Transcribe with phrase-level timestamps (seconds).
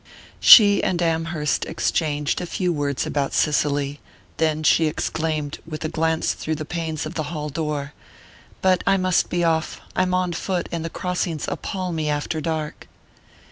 [0.39, 3.99] She and Amherst exchanged a few words about Cicely;
[4.37, 7.93] then she exclaimed, with a glance through the panes of the hall door:
[8.63, 12.87] "But I must be off I'm on foot, and the crossings appal me after dark."